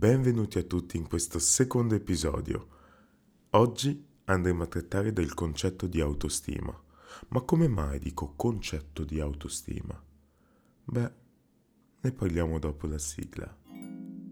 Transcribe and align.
benvenuti 0.00 0.56
a 0.56 0.62
tutti 0.62 0.96
in 0.96 1.06
questo 1.06 1.38
secondo 1.38 1.94
episodio. 1.94 2.68
Oggi 3.50 4.02
andremo 4.24 4.62
a 4.62 4.66
trattare 4.66 5.12
del 5.12 5.34
concetto 5.34 5.86
di 5.86 6.00
autostima. 6.00 6.74
Ma 7.28 7.42
come 7.42 7.68
mai 7.68 7.98
dico 7.98 8.32
concetto 8.34 9.04
di 9.04 9.20
autostima? 9.20 10.02
Beh, 10.84 11.12
ne 12.00 12.12
parliamo 12.12 12.58
dopo 12.58 12.86
la 12.86 12.96
sigla. 12.96 13.54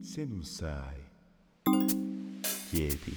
Se 0.01 0.25
non 0.25 0.43
sai, 0.43 1.03
chiedi. 2.71 3.14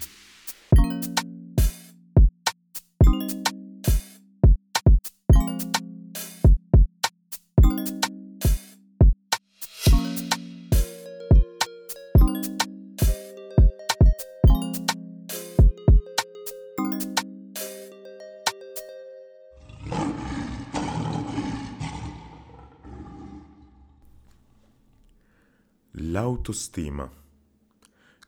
L'autostima. 25.95 27.11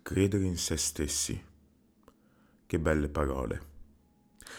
Credere 0.01 0.43
in 0.43 0.57
se 0.57 0.75
stessi. 0.75 1.41
Che 2.65 2.79
belle 2.79 3.07
parole. 3.07 3.61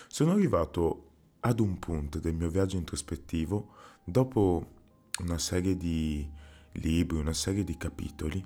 Sono 0.08 0.32
arrivato 0.32 1.10
ad 1.40 1.60
un 1.60 1.78
punto 1.78 2.18
del 2.18 2.34
mio 2.34 2.48
viaggio 2.48 2.78
introspettivo, 2.78 3.74
dopo 4.02 4.72
una 5.18 5.36
serie 5.36 5.76
di 5.76 6.26
libri, 6.72 7.18
una 7.18 7.34
serie 7.34 7.62
di 7.62 7.76
capitoli, 7.76 8.42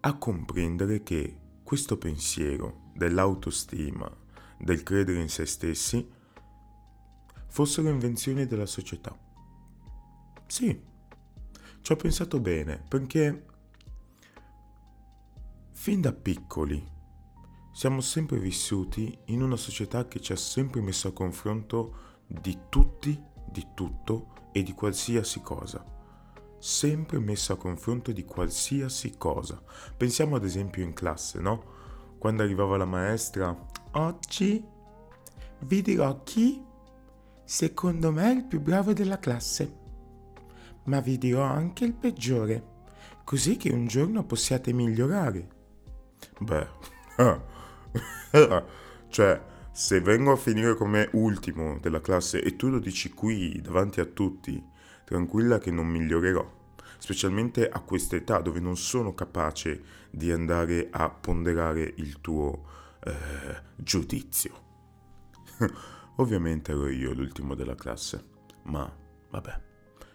a 0.00 0.16
comprendere 0.16 1.02
che 1.02 1.36
questo 1.62 1.98
pensiero 1.98 2.90
dell'autostima, 2.94 4.10
del 4.56 4.82
credere 4.82 5.20
in 5.20 5.28
se 5.28 5.44
stessi, 5.44 6.08
fossero 7.48 7.90
invenzioni 7.90 8.46
della 8.46 8.64
società. 8.64 9.14
Sì, 10.46 10.82
ci 11.82 11.92
ho 11.92 11.96
pensato 11.96 12.40
bene, 12.40 12.82
perché 12.88 13.48
Fin 15.82 16.02
da 16.02 16.12
piccoli 16.12 16.86
siamo 17.72 18.02
sempre 18.02 18.38
vissuti 18.38 19.18
in 19.28 19.40
una 19.40 19.56
società 19.56 20.06
che 20.08 20.20
ci 20.20 20.32
ha 20.32 20.36
sempre 20.36 20.82
messo 20.82 21.08
a 21.08 21.14
confronto 21.14 21.94
di 22.26 22.64
tutti, 22.68 23.18
di 23.50 23.68
tutto 23.72 24.50
e 24.52 24.62
di 24.62 24.74
qualsiasi 24.74 25.40
cosa. 25.40 25.82
Sempre 26.58 27.18
messo 27.18 27.54
a 27.54 27.56
confronto 27.56 28.12
di 28.12 28.26
qualsiasi 28.26 29.16
cosa. 29.16 29.58
Pensiamo 29.96 30.36
ad 30.36 30.44
esempio 30.44 30.84
in 30.84 30.92
classe, 30.92 31.40
no? 31.40 31.64
Quando 32.18 32.42
arrivava 32.42 32.76
la 32.76 32.84
maestra, 32.84 33.58
oggi 33.92 34.62
vi 35.60 35.80
dirò 35.80 36.22
chi 36.22 36.62
secondo 37.42 38.12
me 38.12 38.30
è 38.30 38.34
il 38.34 38.44
più 38.44 38.60
bravo 38.60 38.92
della 38.92 39.18
classe, 39.18 39.78
ma 40.84 41.00
vi 41.00 41.16
dirò 41.16 41.42
anche 41.42 41.86
il 41.86 41.94
peggiore, 41.94 42.64
così 43.24 43.56
che 43.56 43.72
un 43.72 43.86
giorno 43.86 44.26
possiate 44.26 44.74
migliorare. 44.74 45.56
Beh, 46.40 46.68
cioè, 49.08 49.42
se 49.70 50.00
vengo 50.00 50.32
a 50.32 50.36
finire 50.36 50.74
come 50.74 51.10
ultimo 51.12 51.78
della 51.80 52.00
classe 52.00 52.42
e 52.42 52.56
tu 52.56 52.68
lo 52.68 52.78
dici 52.78 53.10
qui 53.10 53.60
davanti 53.60 54.00
a 54.00 54.06
tutti, 54.06 54.62
tranquilla 55.04 55.58
che 55.58 55.70
non 55.70 55.86
migliorerò, 55.86 56.50
specialmente 56.96 57.68
a 57.68 57.80
questa 57.80 58.16
età 58.16 58.40
dove 58.40 58.58
non 58.58 58.78
sono 58.78 59.14
capace 59.14 59.82
di 60.10 60.32
andare 60.32 60.88
a 60.90 61.10
ponderare 61.10 61.92
il 61.96 62.22
tuo 62.22 62.64
eh, 63.04 63.62
giudizio. 63.76 64.68
Ovviamente 66.16 66.72
ero 66.72 66.88
io 66.88 67.12
l'ultimo 67.12 67.54
della 67.54 67.74
classe, 67.74 68.24
ma 68.64 68.90
vabbè, 69.28 69.60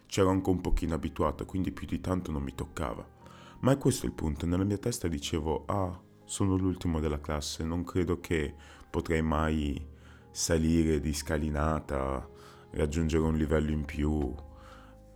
c'ero 0.08 0.30
anche 0.30 0.50
un 0.50 0.62
pochino 0.62 0.96
abituato, 0.96 1.46
quindi 1.46 1.72
più 1.72 1.86
di 1.86 2.02
tanto 2.02 2.32
non 2.32 2.42
mi 2.42 2.56
toccava. 2.56 3.14
Ma 3.60 3.72
è 3.72 3.78
questo 3.78 4.06
il 4.08 4.12
punto, 4.12 4.46
nella 4.46 4.64
mia 4.64 4.78
testa 4.78 5.08
dicevo, 5.08 5.66
ah, 5.66 6.00
sono 6.26 6.56
l'ultimo 6.56 7.00
della 7.00 7.20
classe, 7.20 7.64
non 7.64 7.84
credo 7.84 8.20
che 8.20 8.54
potrei 8.90 9.22
mai 9.22 9.94
salire 10.32 11.00
di 11.00 11.14
scalinata, 11.14 12.28
raggiungere 12.72 13.24
un 13.24 13.36
livello 13.36 13.72
in 13.72 13.86
più. 13.86 14.34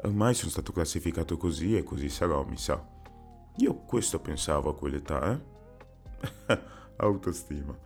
Ormai 0.01 0.33
sono 0.33 0.51
stato 0.51 0.71
classificato 0.71 1.37
così 1.37 1.75
e 1.75 1.83
così 1.83 2.09
sarò, 2.09 2.45
mi 2.45 2.57
sa. 2.57 2.83
Io 3.57 3.75
questo 3.79 4.19
pensavo 4.19 4.69
a 4.69 4.75
quell'età, 4.75 5.33
eh? 5.33 6.57
Autostima. 6.97 7.77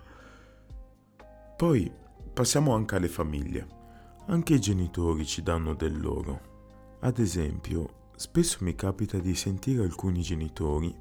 Poi 1.56 1.92
passiamo 2.32 2.76
anche 2.76 2.96
alle 2.96 3.08
famiglie. 3.08 3.82
Anche 4.28 4.54
i 4.54 4.60
genitori 4.60 5.26
ci 5.26 5.42
danno 5.42 5.74
del 5.74 6.00
loro. 6.00 6.52
Ad 7.00 7.18
esempio, 7.18 8.02
Spesso 8.16 8.60
mi 8.62 8.76
capita 8.76 9.18
di 9.18 9.34
sentire 9.34 9.84
alcuni 9.84 10.22
genitori 10.22 10.96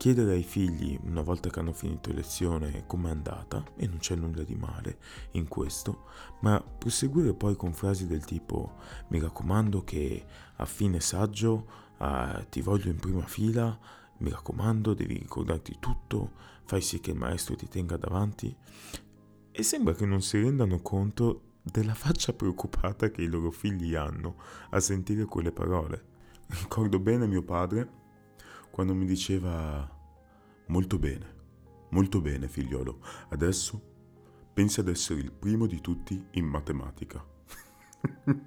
chiedere 0.00 0.32
ai 0.32 0.42
figli, 0.42 0.98
una 1.02 1.20
volta 1.20 1.50
che 1.50 1.58
hanno 1.58 1.74
finito 1.74 2.10
lezione, 2.10 2.84
com'è 2.86 3.10
andata, 3.10 3.62
e 3.76 3.86
non 3.86 3.98
c'è 3.98 4.14
nulla 4.14 4.42
di 4.44 4.54
male 4.54 4.96
in 5.32 5.46
questo, 5.46 6.04
ma 6.40 6.58
proseguire 6.58 7.34
poi 7.34 7.54
con 7.54 7.74
frasi 7.74 8.06
del 8.06 8.24
tipo 8.24 8.78
mi 9.08 9.20
raccomando 9.20 9.84
che 9.84 10.24
a 10.56 10.64
fine 10.64 11.00
saggio 11.00 11.66
eh, 11.98 12.46
ti 12.48 12.62
voglio 12.62 12.88
in 12.88 12.96
prima 12.96 13.26
fila, 13.26 13.78
mi 14.20 14.30
raccomando 14.30 14.94
devi 14.94 15.18
ricordarti 15.18 15.76
tutto, 15.78 16.30
fai 16.64 16.80
sì 16.80 16.98
che 17.00 17.10
il 17.10 17.18
maestro 17.18 17.54
ti 17.54 17.68
tenga 17.68 17.98
davanti. 17.98 18.56
E 19.52 19.62
sembra 19.62 19.92
che 19.92 20.06
non 20.06 20.22
si 20.22 20.40
rendano 20.40 20.80
conto 20.80 21.58
della 21.60 21.92
faccia 21.92 22.32
preoccupata 22.32 23.10
che 23.10 23.20
i 23.20 23.26
loro 23.28 23.50
figli 23.50 23.94
hanno 23.94 24.36
a 24.70 24.80
sentire 24.80 25.26
quelle 25.26 25.52
parole. 25.52 26.04
Ricordo 26.46 26.98
bene 26.98 27.26
mio 27.26 27.42
padre 27.42 27.98
quando 28.70 28.94
mi 28.94 29.06
diceva 29.06 29.88
molto 30.66 30.98
bene, 30.98 31.34
molto 31.90 32.20
bene 32.20 32.48
figliolo, 32.48 33.00
adesso 33.30 33.80
pensi 34.52 34.80
ad 34.80 34.88
essere 34.88 35.20
il 35.20 35.32
primo 35.32 35.66
di 35.66 35.80
tutti 35.80 36.22
in 36.32 36.46
matematica. 36.46 37.24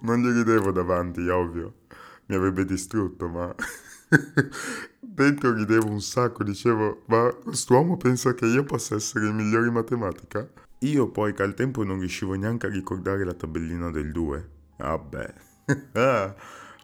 non 0.00 0.20
gli 0.20 0.32
ridevo 0.32 0.70
davanti, 0.72 1.26
ovvio, 1.28 1.80
mi 2.26 2.34
avrebbe 2.34 2.64
distrutto, 2.64 3.28
ma 3.28 3.54
dentro 5.00 5.52
ridevo 5.52 5.88
un 5.88 6.00
sacco, 6.00 6.44
dicevo, 6.44 7.02
ma 7.06 7.32
quest'uomo 7.32 7.96
pensa 7.96 8.34
che 8.34 8.46
io 8.46 8.64
possa 8.64 8.94
essere 8.94 9.26
il 9.26 9.34
migliore 9.34 9.66
in 9.66 9.74
matematica? 9.74 10.48
Io 10.80 11.10
poi 11.10 11.34
che 11.34 11.42
al 11.42 11.54
tempo 11.54 11.84
non 11.84 11.98
riuscivo 11.98 12.34
neanche 12.34 12.66
a 12.66 12.70
ricordare 12.70 13.24
la 13.24 13.34
tabellina 13.34 13.90
del 13.90 14.12
2 14.12 14.58
Vabbè. 14.80 15.34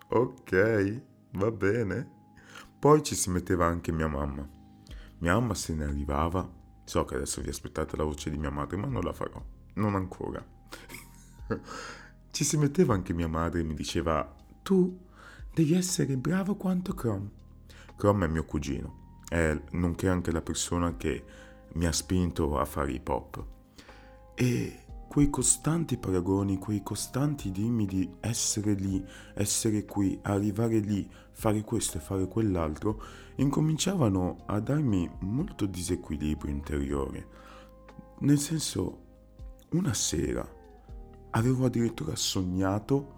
Ok, 0.08 1.02
va 1.32 1.50
bene. 1.50 2.10
Poi 2.78 3.02
ci 3.02 3.14
si 3.14 3.30
metteva 3.30 3.66
anche 3.66 3.90
mia 3.90 4.06
mamma. 4.06 4.48
Mia 5.18 5.34
mamma 5.34 5.54
se 5.54 5.74
ne 5.74 5.84
arrivava. 5.84 6.48
So 6.84 7.04
che 7.04 7.16
adesso 7.16 7.40
vi 7.40 7.48
aspettate 7.48 7.96
la 7.96 8.04
voce 8.04 8.30
di 8.30 8.38
mia 8.38 8.50
madre, 8.50 8.76
ma 8.76 8.86
non 8.86 9.02
la 9.02 9.12
farò. 9.12 9.42
Non 9.74 9.96
ancora. 9.96 10.44
ci 12.30 12.44
si 12.44 12.56
metteva 12.56 12.94
anche 12.94 13.12
mia 13.12 13.28
madre 13.28 13.60
e 13.60 13.64
mi 13.64 13.74
diceva: 13.74 14.32
Tu 14.62 14.96
devi 15.52 15.74
essere 15.74 16.16
bravo 16.16 16.54
quanto 16.54 16.94
Chrome. 16.94 17.30
Chrome 17.96 18.26
è 18.26 18.28
mio 18.28 18.44
cugino, 18.44 19.22
è 19.28 19.58
nonché 19.72 20.08
anche 20.08 20.30
la 20.30 20.42
persona 20.42 20.96
che 20.96 21.24
mi 21.72 21.86
ha 21.86 21.92
spinto 21.92 22.58
a 22.58 22.64
fare 22.64 22.92
hip 22.92 23.08
hop. 23.08 23.44
E 24.34 24.84
quei 25.08 25.30
costanti 25.30 25.96
paragoni, 25.96 26.58
quei 26.58 26.82
costanti 26.82 27.50
dimmi 27.50 27.86
di 27.86 28.08
essere 28.20 28.74
lì, 28.74 29.04
essere 29.34 29.84
qui, 29.84 30.18
arrivare 30.22 30.78
lì, 30.78 31.08
fare 31.32 31.62
questo 31.62 31.98
e 31.98 32.00
fare 32.00 32.28
quell'altro, 32.28 33.02
incominciavano 33.36 34.44
a 34.46 34.60
darmi 34.60 35.10
molto 35.20 35.66
disequilibrio 35.66 36.52
interiore. 36.52 37.28
Nel 38.20 38.38
senso, 38.38 39.04
una 39.70 39.94
sera 39.94 40.46
avevo 41.30 41.66
addirittura 41.66 42.14
sognato 42.16 43.14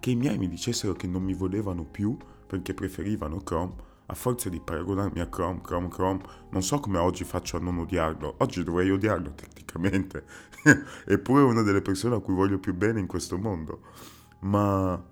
che 0.00 0.10
i 0.10 0.16
miei 0.16 0.38
mi 0.38 0.48
dicessero 0.48 0.94
che 0.94 1.06
non 1.06 1.22
mi 1.22 1.34
volevano 1.34 1.84
più 1.84 2.16
perché 2.46 2.72
preferivano 2.72 3.38
Chrome 3.38 3.87
a 4.10 4.14
forza 4.14 4.48
di 4.48 4.58
paragonarmi 4.58 5.20
a 5.20 5.28
Chrome, 5.28 5.60
Chrome, 5.60 5.88
Chrome, 5.88 6.22
non 6.50 6.62
so 6.62 6.80
come 6.80 6.96
oggi 6.96 7.24
faccio 7.24 7.58
a 7.58 7.60
non 7.60 7.78
odiarlo. 7.78 8.36
Oggi 8.38 8.64
dovrei 8.64 8.90
odiarlo 8.90 9.34
tecnicamente. 9.34 10.24
Eppure 11.04 11.42
è 11.42 11.44
una 11.44 11.62
delle 11.62 11.82
persone 11.82 12.16
a 12.16 12.20
cui 12.20 12.34
voglio 12.34 12.58
più 12.58 12.74
bene 12.74 13.00
in 13.00 13.06
questo 13.06 13.36
mondo. 13.36 13.82
Ma 14.40 15.02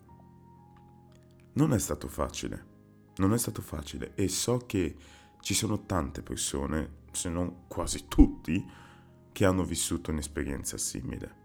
non 1.52 1.72
è 1.74 1.78
stato 1.78 2.08
facile. 2.08 2.74
Non 3.16 3.34
è 3.34 3.38
stato 3.38 3.60
facile. 3.60 4.14
E 4.14 4.28
so 4.28 4.62
che 4.64 4.96
ci 5.40 5.52
sono 5.52 5.84
tante 5.84 6.22
persone, 6.22 7.04
se 7.12 7.28
non 7.28 7.66
quasi 7.68 8.06
tutti, 8.08 8.66
che 9.30 9.44
hanno 9.44 9.64
vissuto 9.64 10.10
un'esperienza 10.10 10.78
simile. 10.78 11.44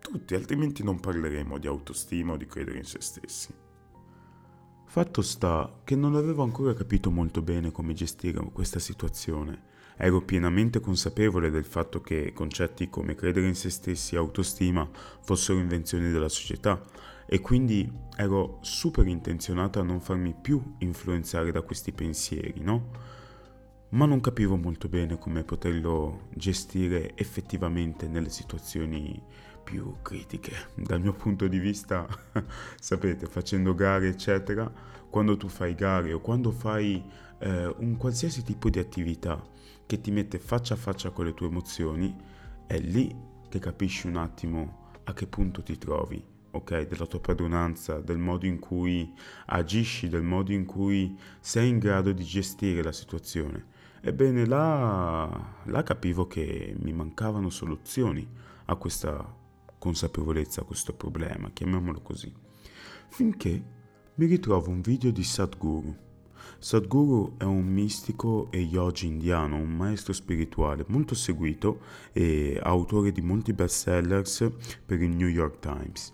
Tutti, 0.00 0.34
altrimenti 0.34 0.82
non 0.82 0.98
parleremo 0.98 1.58
di 1.58 1.68
autostima 1.68 2.32
o 2.32 2.36
di 2.36 2.46
credere 2.46 2.78
in 2.78 2.84
se 2.84 3.00
stessi. 3.00 3.61
Fatto 4.92 5.22
sta 5.22 5.80
che 5.84 5.96
non 5.96 6.16
avevo 6.16 6.42
ancora 6.42 6.74
capito 6.74 7.10
molto 7.10 7.40
bene 7.40 7.72
come 7.72 7.94
gestire 7.94 8.38
questa 8.52 8.78
situazione. 8.78 9.62
Ero 9.96 10.20
pienamente 10.20 10.80
consapevole 10.80 11.48
del 11.48 11.64
fatto 11.64 12.02
che 12.02 12.34
concetti 12.34 12.90
come 12.90 13.14
credere 13.14 13.46
in 13.46 13.54
se 13.54 13.70
stessi 13.70 14.14
e 14.14 14.18
autostima 14.18 14.86
fossero 15.22 15.58
invenzioni 15.58 16.10
della 16.10 16.28
società 16.28 16.84
e 17.24 17.40
quindi 17.40 17.90
ero 18.16 18.58
super 18.60 19.06
intenzionato 19.06 19.80
a 19.80 19.82
non 19.82 20.02
farmi 20.02 20.34
più 20.38 20.62
influenzare 20.80 21.52
da 21.52 21.62
questi 21.62 21.92
pensieri, 21.92 22.60
no? 22.60 22.90
Ma 23.92 24.06
non 24.06 24.20
capivo 24.20 24.56
molto 24.56 24.88
bene 24.88 25.18
come 25.18 25.44
poterlo 25.44 26.28
gestire 26.34 27.14
effettivamente 27.14 28.08
nelle 28.08 28.30
situazioni 28.30 29.22
più 29.62 29.96
critiche. 30.00 30.52
Dal 30.74 30.98
mio 30.98 31.12
punto 31.12 31.46
di 31.46 31.58
vista, 31.58 32.06
sapete, 32.80 33.26
facendo 33.26 33.74
gare, 33.74 34.08
eccetera, 34.08 34.72
quando 35.10 35.36
tu 35.36 35.46
fai 35.48 35.74
gare 35.74 36.14
o 36.14 36.20
quando 36.20 36.52
fai 36.52 37.04
eh, 37.40 37.66
un 37.66 37.98
qualsiasi 37.98 38.42
tipo 38.42 38.70
di 38.70 38.78
attività 38.78 39.46
che 39.84 40.00
ti 40.00 40.10
mette 40.10 40.38
faccia 40.38 40.72
a 40.72 40.78
faccia 40.78 41.10
con 41.10 41.26
le 41.26 41.34
tue 41.34 41.48
emozioni, 41.48 42.16
è 42.66 42.78
lì 42.78 43.14
che 43.50 43.58
capisci 43.58 44.06
un 44.06 44.16
attimo 44.16 44.92
a 45.04 45.12
che 45.12 45.26
punto 45.26 45.62
ti 45.62 45.76
trovi, 45.76 46.24
ok? 46.50 46.86
Della 46.86 47.04
tua 47.04 47.20
padronanza, 47.20 48.00
del 48.00 48.16
modo 48.16 48.46
in 48.46 48.58
cui 48.58 49.12
agisci, 49.46 50.08
del 50.08 50.22
modo 50.22 50.50
in 50.50 50.64
cui 50.64 51.14
sei 51.40 51.68
in 51.68 51.78
grado 51.78 52.12
di 52.12 52.24
gestire 52.24 52.82
la 52.82 52.92
situazione. 52.92 53.80
Ebbene, 54.04 54.46
là, 54.46 55.60
là 55.62 55.82
capivo 55.84 56.26
che 56.26 56.74
mi 56.80 56.92
mancavano 56.92 57.50
soluzioni 57.50 58.28
a 58.64 58.74
questa 58.74 59.32
consapevolezza 59.78 60.62
a 60.62 60.64
questo 60.64 60.92
problema, 60.92 61.52
chiamiamolo 61.52 62.00
così, 62.00 62.32
finché 63.10 63.62
mi 64.16 64.26
ritrovo 64.26 64.70
un 64.70 64.80
video 64.80 65.12
di 65.12 65.22
Sadhguru. 65.22 65.96
Sadhguru 66.58 67.36
è 67.36 67.44
un 67.44 67.64
mistico 67.64 68.50
e 68.50 68.58
yogi 68.58 69.06
indiano, 69.06 69.54
un 69.54 69.70
maestro 69.70 70.12
spirituale 70.12 70.84
molto 70.88 71.14
seguito 71.14 71.82
e 72.10 72.58
autore 72.60 73.12
di 73.12 73.20
molti 73.20 73.52
bestsellers 73.52 74.50
per 74.84 75.00
il 75.00 75.10
New 75.10 75.28
York 75.28 75.60
Times. 75.60 76.12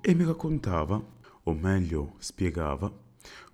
E 0.00 0.14
mi 0.14 0.24
raccontava, 0.24 0.98
o 1.42 1.52
meglio 1.52 2.14
spiegava, 2.16 2.90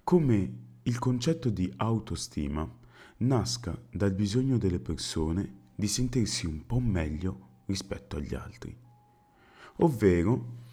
come 0.05 0.59
il 0.85 0.99
concetto 1.01 1.51
di 1.51 1.73
autostima 1.79 2.85
nasca 3.19 3.81
dal 3.91 4.13
bisogno 4.13 4.59
delle 4.59 4.81
persone 4.81 5.65
di 5.75 5.89
sentirsi 5.89 6.47
un 6.47 6.67
po' 6.67 6.81
meglio 6.81 7.63
rispetto 7.67 8.17
agli 8.17 8.35
altri 8.35 8.85
ovvero 9.79 10.65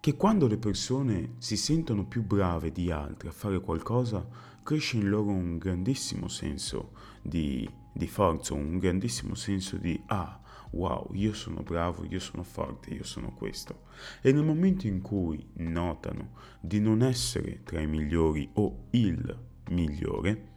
che 0.00 0.14
quando 0.14 0.46
le 0.46 0.56
persone 0.56 1.34
si 1.38 1.56
sentono 1.56 2.06
più 2.06 2.22
brave 2.22 2.72
di 2.72 2.90
altre 2.90 3.28
a 3.28 3.32
fare 3.32 3.60
qualcosa, 3.60 4.26
cresce 4.62 4.96
in 4.96 5.08
loro 5.08 5.30
un 5.30 5.58
grandissimo 5.58 6.28
senso 6.28 6.92
di, 7.22 7.68
di 7.92 8.06
forza, 8.06 8.54
un 8.54 8.78
grandissimo 8.78 9.34
senso 9.34 9.76
di 9.76 10.00
ah, 10.06 10.40
wow, 10.70 11.10
io 11.14 11.32
sono 11.34 11.62
bravo, 11.62 12.04
io 12.04 12.20
sono 12.20 12.42
forte, 12.42 12.90
io 12.90 13.04
sono 13.04 13.32
questo. 13.32 13.82
E 14.22 14.32
nel 14.32 14.44
momento 14.44 14.86
in 14.86 15.00
cui 15.00 15.44
notano 15.54 16.30
di 16.60 16.80
non 16.80 17.02
essere 17.02 17.62
tra 17.64 17.80
i 17.80 17.86
migliori 17.86 18.48
o 18.54 18.86
il 18.90 19.46
migliore, 19.70 20.56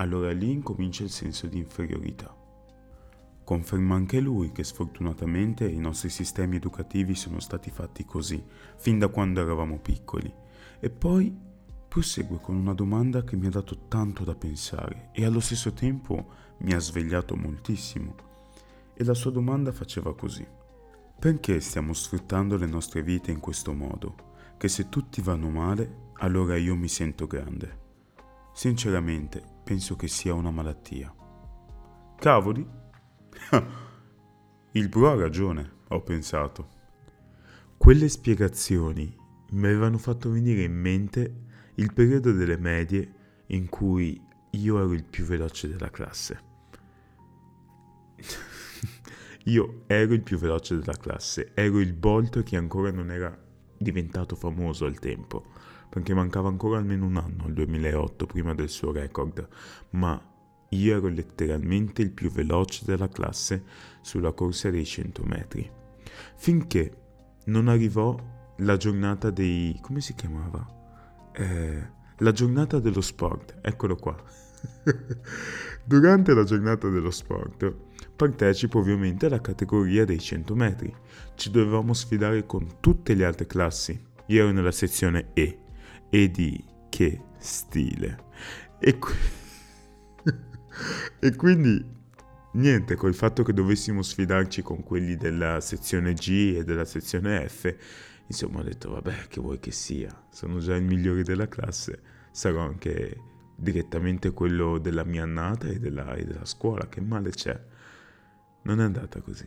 allora 0.00 0.32
lì 0.32 0.50
incomincia 0.50 1.02
il 1.02 1.10
senso 1.10 1.46
di 1.46 1.58
inferiorità. 1.58 2.34
Conferma 3.44 3.94
anche 3.94 4.18
lui 4.18 4.50
che 4.50 4.64
sfortunatamente 4.64 5.68
i 5.68 5.78
nostri 5.78 6.08
sistemi 6.08 6.56
educativi 6.56 7.14
sono 7.14 7.38
stati 7.38 7.70
fatti 7.70 8.04
così, 8.04 8.42
fin 8.76 8.98
da 8.98 9.08
quando 9.08 9.40
eravamo 9.40 9.78
piccoli. 9.78 10.32
E 10.80 10.88
poi 10.88 11.36
prosegue 11.86 12.38
con 12.40 12.56
una 12.56 12.72
domanda 12.72 13.24
che 13.24 13.36
mi 13.36 13.46
ha 13.46 13.50
dato 13.50 13.88
tanto 13.88 14.24
da 14.24 14.34
pensare 14.34 15.10
e 15.12 15.24
allo 15.24 15.40
stesso 15.40 15.72
tempo 15.72 16.26
mi 16.58 16.72
ha 16.72 16.78
svegliato 16.78 17.36
moltissimo. 17.36 18.14
E 18.94 19.04
la 19.04 19.14
sua 19.14 19.30
domanda 19.30 19.70
faceva 19.70 20.14
così. 20.14 20.46
Perché 21.18 21.60
stiamo 21.60 21.92
sfruttando 21.92 22.56
le 22.56 22.66
nostre 22.66 23.02
vite 23.02 23.30
in 23.30 23.40
questo 23.40 23.74
modo? 23.74 24.14
Che 24.56 24.68
se 24.68 24.88
tutti 24.88 25.20
vanno 25.20 25.50
male, 25.50 26.12
allora 26.14 26.56
io 26.56 26.74
mi 26.74 26.88
sento 26.88 27.26
grande. 27.26 27.88
Sinceramente, 28.52 29.58
penso 29.70 29.94
che 29.94 30.08
sia 30.08 30.34
una 30.34 30.50
malattia. 30.50 31.14
Cavoli, 32.18 32.68
Il 34.72 34.88
bro 34.88 35.12
ha 35.12 35.14
ragione, 35.14 35.74
ho 35.86 36.02
pensato. 36.02 36.68
Quelle 37.76 38.08
spiegazioni 38.08 39.16
mi 39.50 39.66
avevano 39.66 39.96
fatto 39.96 40.28
venire 40.28 40.64
in 40.64 40.72
mente 40.72 41.44
il 41.76 41.92
periodo 41.92 42.32
delle 42.32 42.56
medie 42.56 43.14
in 43.46 43.68
cui 43.68 44.20
io 44.50 44.78
ero 44.80 44.92
il 44.92 45.04
più 45.04 45.24
veloce 45.24 45.68
della 45.68 45.90
classe. 45.90 46.40
io 49.44 49.84
ero 49.86 50.14
il 50.14 50.22
più 50.22 50.36
veloce 50.36 50.76
della 50.76 50.96
classe, 50.96 51.52
ero 51.54 51.78
il 51.78 51.92
Bolt 51.92 52.42
che 52.42 52.56
ancora 52.56 52.90
non 52.90 53.12
era 53.12 53.40
diventato 53.78 54.34
famoso 54.34 54.84
al 54.84 54.98
tempo, 54.98 55.44
perché 55.90 56.14
mancava 56.14 56.48
ancora 56.48 56.78
almeno 56.78 57.04
un 57.04 57.16
anno 57.16 57.44
al 57.44 57.52
2008 57.52 58.26
prima 58.26 58.54
del 58.54 58.68
suo 58.68 58.92
record, 58.92 59.46
ma 59.90 60.18
io 60.70 60.96
ero 60.96 61.08
letteralmente 61.08 62.00
il 62.00 62.12
più 62.12 62.30
veloce 62.30 62.84
della 62.84 63.08
classe 63.08 63.64
sulla 64.00 64.32
corsa 64.32 64.70
dei 64.70 64.84
100 64.84 65.22
metri. 65.24 65.70
Finché 66.36 66.92
non 67.46 67.68
arrivò 67.68 68.16
la 68.58 68.76
giornata 68.76 69.30
dei... 69.30 69.76
come 69.82 70.00
si 70.00 70.14
chiamava? 70.14 70.64
Eh, 71.32 71.90
la 72.18 72.32
giornata 72.32 72.78
dello 72.78 73.00
sport, 73.00 73.58
eccolo 73.60 73.96
qua. 73.96 74.16
Durante 75.84 76.34
la 76.34 76.44
giornata 76.44 76.88
dello 76.88 77.10
sport 77.10 77.74
partecipo 78.14 78.80
ovviamente 78.80 79.26
alla 79.26 79.40
categoria 79.40 80.04
dei 80.04 80.20
100 80.20 80.54
metri. 80.54 80.94
Ci 81.34 81.50
dovevamo 81.50 81.94
sfidare 81.94 82.44
con 82.44 82.76
tutte 82.78 83.14
le 83.14 83.24
altre 83.24 83.46
classi. 83.46 83.98
Io 84.26 84.42
ero 84.42 84.52
nella 84.52 84.72
sezione 84.72 85.30
E. 85.32 85.58
E 86.10 86.30
di 86.30 86.62
che 86.88 87.20
stile. 87.38 88.24
E 88.78 88.98
qui... 88.98 89.14
e 91.20 91.36
quindi 91.36 91.98
niente, 92.52 92.94
col 92.96 93.14
fatto 93.14 93.42
che 93.42 93.52
dovessimo 93.52 94.02
sfidarci 94.02 94.62
con 94.62 94.82
quelli 94.82 95.16
della 95.16 95.60
sezione 95.60 96.14
G 96.14 96.54
e 96.56 96.64
della 96.64 96.84
sezione 96.84 97.48
F, 97.48 97.74
insomma 98.26 98.60
ho 98.60 98.62
detto 98.62 98.90
vabbè 98.90 99.26
che 99.28 99.40
vuoi 99.40 99.58
che 99.58 99.70
sia, 99.70 100.26
sono 100.30 100.58
già 100.58 100.74
il 100.76 100.84
migliore 100.84 101.22
della 101.22 101.48
classe, 101.48 102.02
sarò 102.32 102.60
anche 102.62 103.16
direttamente 103.56 104.32
quello 104.32 104.78
della 104.78 105.04
mia 105.04 105.22
annata 105.22 105.68
e 105.68 105.78
della, 105.78 106.14
e 106.14 106.24
della 106.24 106.44
scuola, 106.44 106.88
che 106.88 107.00
male 107.00 107.30
c'è. 107.30 107.62
Non 108.62 108.80
è 108.80 108.84
andata 108.84 109.20
così. 109.20 109.46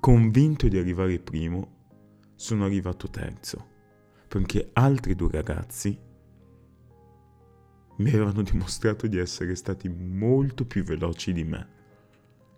Convinto 0.00 0.66
di 0.68 0.78
arrivare 0.78 1.18
primo, 1.18 1.80
sono 2.34 2.64
arrivato 2.64 3.08
terzo, 3.08 3.68
perché 4.32 4.70
altri 4.72 5.14
due 5.14 5.30
ragazzi 5.30 5.94
mi 7.96 8.08
avevano 8.08 8.40
dimostrato 8.40 9.06
di 9.06 9.18
essere 9.18 9.54
stati 9.54 9.90
molto 9.90 10.64
più 10.64 10.84
veloci 10.84 11.34
di 11.34 11.44
me. 11.44 11.68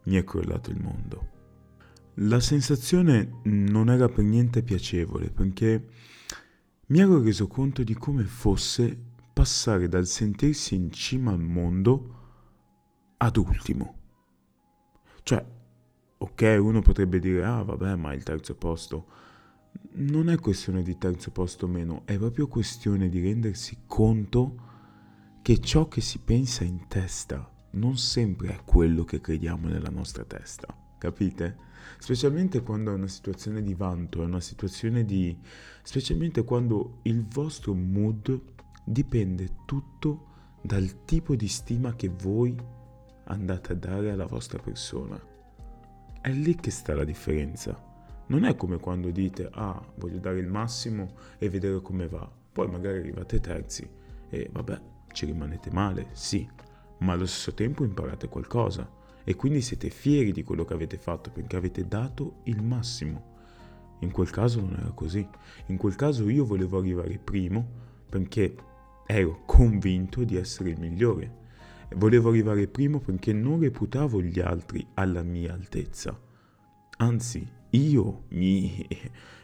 Mi 0.05 0.15
è 0.15 0.23
crollato 0.23 0.71
il 0.71 0.81
mondo. 0.81 1.33
La 2.19 2.39
sensazione 2.39 3.41
non 3.43 3.91
era 3.91 4.09
per 4.09 4.23
niente 4.23 4.63
piacevole 4.63 5.31
perché 5.31 5.89
mi 6.87 7.01
ero 7.01 7.21
reso 7.21 7.49
conto 7.49 7.83
di 7.83 7.95
come 7.95 8.23
fosse 8.23 8.97
passare 9.33 9.89
dal 9.89 10.07
sentirsi 10.07 10.77
in 10.77 10.93
cima 10.93 11.33
al 11.33 11.41
mondo 11.41 12.19
ad 13.17 13.37
ultimo. 13.37 13.99
Cioè, 15.25 15.45
ok, 16.19 16.57
uno 16.61 16.83
potrebbe 16.83 17.19
dire, 17.19 17.45
ah 17.45 17.65
vabbè, 17.65 17.97
ma 17.97 18.13
il 18.13 18.23
terzo 18.23 18.55
posto. 18.55 19.23
Non 19.97 20.29
è 20.29 20.39
questione 20.39 20.83
di 20.83 20.99
terzo 20.99 21.31
posto 21.31 21.67
o 21.67 21.69
meno, 21.69 22.03
è 22.05 22.17
proprio 22.19 22.49
questione 22.49 23.09
di 23.09 23.21
rendersi 23.21 23.79
conto 23.87 24.63
che 25.43 25.61
ciò 25.61 25.89
che 25.89 26.01
si 26.01 26.19
pensa 26.19 26.65
in 26.65 26.89
testa 26.89 27.49
non 27.75 27.97
sempre 27.97 28.49
è 28.49 28.65
quello 28.65 29.05
che 29.05 29.21
crediamo 29.21 29.69
nella 29.69 29.91
nostra 29.91 30.25
testa, 30.25 30.67
capite? 30.99 31.73
Specialmente 31.99 32.63
quando 32.63 32.91
è 32.91 32.95
una 32.95 33.09
situazione 33.09 33.63
di 33.63 33.75
vanto, 33.75 34.23
è 34.23 34.27
una 34.27 34.41
situazione 34.41 35.05
di... 35.05 35.37
specialmente 35.83 36.45
quando 36.45 36.99
il 37.03 37.27
vostro 37.27 37.75
mood 37.75 38.41
dipende 38.85 39.51
tutto 39.65 40.33
dal 40.63 41.05
tipo 41.05 41.35
di 41.35 41.49
stima 41.49 41.95
che 41.95 42.09
voi 42.09 42.57
andate 43.25 43.73
a 43.73 43.77
dare 43.77 44.11
alla 44.11 44.27
vostra 44.27 44.59
persona. 44.59 45.21
È 46.21 46.31
lì 46.31 46.55
che 46.55 46.71
sta 46.71 46.95
la 46.95 47.05
differenza. 47.05 47.93
Non 48.27 48.45
è 48.45 48.57
come 48.57 48.79
quando 48.79 49.11
dite, 49.11 49.49
ah, 49.53 49.81
voglio 49.97 50.19
dare 50.19 50.39
il 50.39 50.47
massimo 50.47 51.15
e 51.39 51.49
vedere 51.49 51.81
come 51.83 52.09
va. 52.09 52.31
Poi 52.53 52.69
magari 52.69 52.99
arrivate 52.99 53.41
terzi 53.41 53.89
e 54.31 54.49
vabbè, 54.51 54.81
ci 55.13 55.27
rimanete 55.27 55.71
male, 55.71 56.09
sì, 56.13 56.49
ma 56.99 57.13
allo 57.13 57.27
stesso 57.27 57.53
tempo 57.53 57.85
imparate 57.85 58.29
qualcosa 58.29 58.89
e 59.25 59.35
quindi 59.37 59.61
siete 59.61 59.91
fieri 59.91 60.33
di 60.33 60.43
quello 60.43 60.65
che 60.65 60.75
avete 60.75 60.99
fatto 60.99 61.31
perché 61.31 61.57
avete 61.57 61.87
dato 61.87 62.41
il 62.45 62.63
massimo. 62.63 63.33
In 64.01 64.11
quel 64.11 64.31
caso 64.31 64.61
non 64.61 64.77
era 64.79 64.91
così. 64.91 65.27
In 65.67 65.77
quel 65.77 65.97
caso 65.97 66.29
io 66.29 66.45
volevo 66.45 66.79
arrivare 66.79 67.19
primo 67.19 67.67
perché 68.09 68.55
ero 69.07 69.43
convinto 69.47 70.25
di 70.25 70.37
essere 70.37 70.71
il 70.71 70.79
migliore. 70.79 71.43
Volevo 71.97 72.29
arrivare 72.29 72.67
primo 72.67 72.99
perché 72.99 73.33
non 73.33 73.61
reputavo 73.61 74.21
gli 74.21 74.41
altri 74.41 74.87
alla 74.95 75.23
mia 75.23 75.53
altezza. 75.53 76.19
Anzi, 76.99 77.47
io 77.75 78.25
mi, 78.29 78.87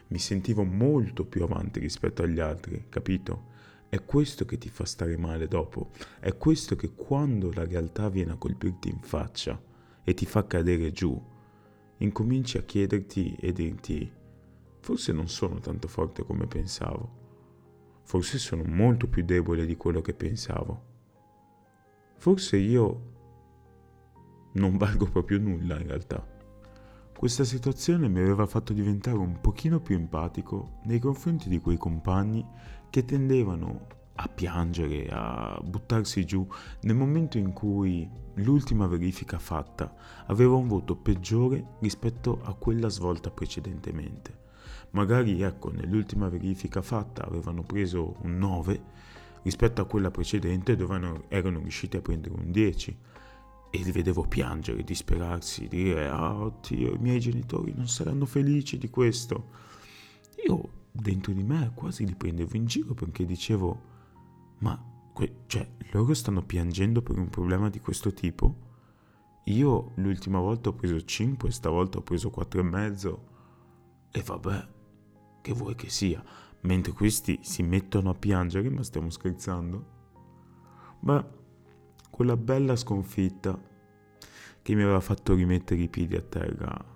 mi 0.07 0.19
sentivo 0.19 0.63
molto 0.63 1.25
più 1.25 1.43
avanti 1.43 1.79
rispetto 1.79 2.23
agli 2.23 2.39
altri, 2.39 2.85
capito? 2.89 3.49
È 3.89 4.03
questo 4.05 4.45
che 4.45 4.57
ti 4.57 4.69
fa 4.69 4.85
stare 4.85 5.17
male 5.17 5.47
dopo, 5.47 5.89
è 6.19 6.37
questo 6.37 6.75
che 6.75 6.93
quando 6.93 7.51
la 7.53 7.65
realtà 7.65 8.09
viene 8.09 8.31
a 8.31 8.37
colpirti 8.37 8.89
in 8.89 9.01
faccia 9.01 9.61
e 10.03 10.13
ti 10.13 10.25
fa 10.25 10.47
cadere 10.47 10.91
giù, 10.91 11.21
incominci 11.97 12.57
a 12.57 12.63
chiederti 12.63 13.35
e 13.35 13.51
dirti, 13.51 14.09
forse 14.79 15.11
non 15.11 15.27
sono 15.27 15.59
tanto 15.59 15.89
forte 15.89 16.23
come 16.23 16.47
pensavo, 16.47 17.19
forse 18.03 18.37
sono 18.37 18.63
molto 18.63 19.07
più 19.07 19.25
debole 19.25 19.65
di 19.65 19.75
quello 19.75 19.99
che 19.99 20.13
pensavo, 20.13 20.85
forse 22.15 22.55
io 22.55 23.09
non 24.53 24.77
valgo 24.77 25.09
proprio 25.09 25.37
nulla 25.37 25.77
in 25.79 25.87
realtà. 25.87 26.30
Questa 27.21 27.43
situazione 27.43 28.07
mi 28.07 28.17
aveva 28.17 28.47
fatto 28.47 28.73
diventare 28.73 29.15
un 29.15 29.41
pochino 29.41 29.79
più 29.79 29.93
empatico 29.93 30.79
nei 30.85 30.97
confronti 30.97 31.49
di 31.49 31.59
quei 31.59 31.77
compagni 31.77 32.43
che 32.89 33.05
tendevano 33.05 33.85
a 34.15 34.27
piangere, 34.27 35.07
a 35.07 35.61
buttarsi 35.63 36.25
giù 36.25 36.47
nel 36.81 36.95
momento 36.95 37.37
in 37.37 37.53
cui 37.53 38.09
l'ultima 38.37 38.87
verifica 38.87 39.37
fatta 39.37 39.93
aveva 40.25 40.55
un 40.55 40.67
voto 40.67 40.95
peggiore 40.95 41.75
rispetto 41.81 42.41
a 42.41 42.55
quella 42.55 42.89
svolta 42.89 43.29
precedentemente. 43.29 44.39
Magari, 44.89 45.43
ecco, 45.43 45.69
nell'ultima 45.71 46.27
verifica 46.27 46.81
fatta 46.81 47.23
avevano 47.23 47.61
preso 47.61 48.15
un 48.23 48.39
9 48.39 48.83
rispetto 49.43 49.79
a 49.79 49.85
quella 49.85 50.09
precedente 50.09 50.75
dove 50.75 51.25
erano 51.27 51.59
riusciti 51.59 51.97
a 51.97 52.01
prendere 52.01 52.33
un 52.33 52.49
10 52.49 52.97
e 53.71 53.77
li 53.79 53.91
vedevo 53.91 54.23
piangere, 54.23 54.83
disperarsi, 54.83 55.67
dire 55.67 56.07
ah 56.09 56.35
oddio 56.35 56.93
i 56.93 56.99
miei 56.99 57.19
genitori 57.19 57.73
non 57.73 57.87
saranno 57.87 58.25
felici 58.25 58.77
di 58.77 58.89
questo. 58.89 59.49
Io 60.45 60.79
dentro 60.91 61.31
di 61.31 61.43
me 61.43 61.71
quasi 61.73 62.05
li 62.05 62.15
prendevo 62.15 62.55
in 62.57 62.65
giro 62.65 62.93
perché 62.93 63.25
dicevo 63.25 63.89
ma 64.59 64.89
cioè 65.47 65.69
loro 65.91 66.13
stanno 66.13 66.41
piangendo 66.43 67.01
per 67.01 67.17
un 67.17 67.29
problema 67.29 67.69
di 67.69 67.79
questo 67.79 68.13
tipo? 68.13 68.69
Io 69.45 69.91
l'ultima 69.95 70.39
volta 70.39 70.69
ho 70.69 70.73
preso 70.73 71.03
5, 71.03 71.51
stavolta 71.51 71.97
ho 71.97 72.01
preso 72.01 72.31
4,5 72.35 73.17
e 74.11 74.21
vabbè, 74.21 74.67
che 75.41 75.53
vuoi 75.53 75.75
che 75.75 75.89
sia, 75.89 76.23
mentre 76.61 76.91
questi 76.91 77.39
si 77.41 77.63
mettono 77.63 78.09
a 78.09 78.13
piangere, 78.13 78.69
ma 78.69 78.83
stiamo 78.83 79.09
scherzando? 79.09 79.85
Beh, 80.99 81.25
quella 82.11 82.37
bella 82.37 82.75
sconfitta 82.75 83.59
che 84.61 84.75
mi 84.75 84.83
aveva 84.83 84.99
fatto 84.99 85.33
rimettere 85.33 85.81
i 85.81 85.87
piedi 85.87 86.15
a 86.15 86.21
terra 86.21 86.91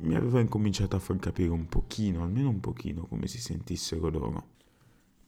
mi 0.00 0.14
aveva 0.14 0.40
incominciato 0.40 0.96
a 0.96 0.98
far 0.98 1.18
capire 1.18 1.50
un 1.50 1.66
pochino, 1.68 2.22
almeno 2.22 2.48
un 2.48 2.60
pochino, 2.60 3.06
come 3.06 3.26
si 3.26 3.38
sentissero 3.38 4.08
loro. 4.08 4.48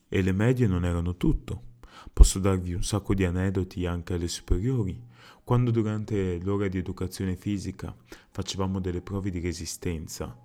E 0.09 0.23
le 0.23 0.33
medie 0.33 0.67
non 0.67 0.85
erano 0.85 1.17
tutto. 1.17 1.71
Posso 2.13 2.39
darvi 2.39 2.73
un 2.73 2.83
sacco 2.83 3.15
di 3.15 3.25
aneddoti 3.25 3.85
anche 3.87 4.15
alle 4.15 4.29
superiori, 4.29 4.99
quando 5.45 5.71
durante 5.71 6.41
l'ora 6.43 6.69
di 6.69 6.79
educazione 6.79 7.37
fisica 7.37 7.95
facevamo 8.31 8.81
delle 8.81 9.03
prove 9.03 9.31
di 9.31 9.41
resistenza, 9.41 10.37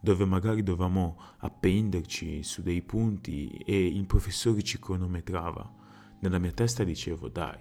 dove 0.00 0.24
magari 0.24 0.62
dovevamo 0.62 1.18
appenderci 1.38 2.42
su 2.42 2.62
dei 2.62 2.82
punti 2.82 3.48
e 3.64 3.86
il 3.86 4.06
professore 4.06 4.62
ci 4.62 4.78
cronometrava. 4.78 5.74
Nella 6.20 6.38
mia 6.38 6.52
testa 6.52 6.82
dicevo, 6.82 7.28
dai, 7.28 7.58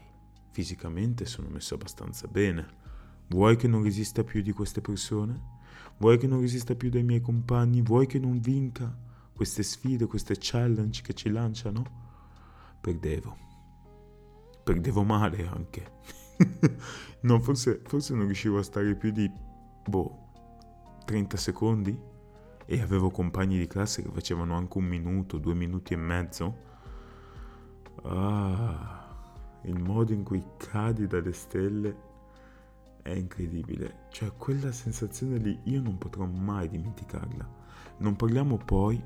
Fisicamente 0.56 1.26
sono 1.26 1.50
messo 1.50 1.74
abbastanza 1.74 2.28
bene. 2.28 2.66
Vuoi 3.28 3.58
che 3.58 3.68
non 3.68 3.84
resista 3.84 4.24
più 4.24 4.42
di 4.42 4.54
queste 4.54 4.80
persone? 4.80 5.38
Vuoi 5.98 6.18
che 6.18 6.28
non 6.28 6.40
resista 6.40 6.76
più 6.76 6.90
dai 6.90 7.04
miei 7.04 7.20
compagni? 7.20 7.82
Vuoi 7.82 8.06
che 8.06 8.20
non 8.20 8.40
vinca 8.40 8.98
queste 9.36 9.64
sfide, 9.64 10.06
queste 10.06 10.38
challenge 10.40 11.02
che 11.02 11.14
ci 11.14 11.30
lanciano? 11.30 11.84
Perdevo. 12.80 13.36
Perdevo 14.64 15.04
male 15.04 15.46
anche. 15.46 15.92
no, 17.20 17.42
forse, 17.42 17.82
forse 17.84 18.14
non 18.14 18.24
riuscivo 18.24 18.58
a 18.58 18.64
stare 18.64 18.96
più 18.96 19.12
di, 19.12 19.30
boh, 19.86 20.30
30 21.04 21.36
secondi 21.36 22.00
e 22.66 22.82
avevo 22.82 23.10
compagni 23.10 23.58
di 23.58 23.68
classe 23.68 24.04
che 24.04 24.10
facevano 24.10 24.56
anche 24.56 24.78
un 24.78 24.86
minuto, 24.86 25.38
due 25.38 25.54
minuti 25.54 25.92
e 25.92 25.98
mezzo. 25.98 26.58
Ah 28.04 29.05
il 29.66 29.80
modo 29.80 30.14
in 30.14 30.24
cui 30.24 30.44
cadi 30.58 31.08
dalle 31.08 31.34
stelle 31.34 32.14
è 33.02 33.12
incredibile. 33.12 34.08
Cioè 34.10 34.32
quella 34.36 34.72
sensazione 34.72 35.38
lì 35.38 35.60
io 35.66 35.82
non 35.82 35.98
potrò 35.98 36.26
mai 36.26 36.70
dimenticarla. 36.70 37.64
Non 37.98 38.16
parliamo 38.16 38.58
poi 38.58 39.02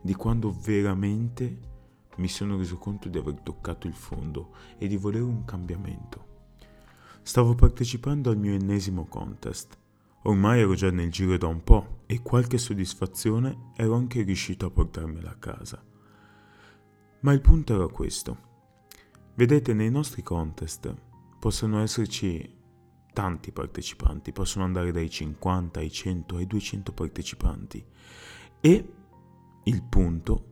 di 0.00 0.14
quando 0.14 0.54
veramente 0.62 1.70
mi 2.16 2.28
sono 2.28 2.56
reso 2.58 2.76
conto 2.76 3.08
di 3.08 3.18
aver 3.18 3.40
toccato 3.40 3.86
il 3.86 3.94
fondo 3.94 4.50
e 4.76 4.86
di 4.86 4.96
volere 4.96 5.24
un 5.24 5.44
cambiamento. 5.44 6.30
Stavo 7.22 7.54
partecipando 7.54 8.30
al 8.30 8.36
mio 8.36 8.52
ennesimo 8.52 9.06
contest. 9.06 9.78
Ormai 10.24 10.60
ero 10.60 10.74
già 10.74 10.90
nel 10.90 11.10
giro 11.10 11.36
da 11.36 11.46
un 11.46 11.62
po' 11.64 12.02
e 12.06 12.20
qualche 12.20 12.58
soddisfazione 12.58 13.70
ero 13.76 13.94
anche 13.94 14.22
riuscito 14.22 14.66
a 14.66 14.70
portarmela 14.70 15.30
a 15.30 15.36
casa. 15.36 15.82
Ma 17.20 17.32
il 17.32 17.40
punto 17.40 17.74
era 17.74 17.86
questo. 17.86 18.50
Vedete, 19.34 19.72
nei 19.72 19.90
nostri 19.90 20.22
contest 20.22 20.94
possono 21.38 21.80
esserci 21.80 22.54
tanti 23.14 23.50
partecipanti, 23.50 24.30
possono 24.30 24.64
andare 24.64 24.92
dai 24.92 25.08
50 25.08 25.80
ai 25.80 25.90
100 25.90 26.36
ai 26.36 26.46
200 26.46 26.92
partecipanti 26.92 27.84
e 28.60 28.92
il 29.64 29.82
punto 29.84 30.50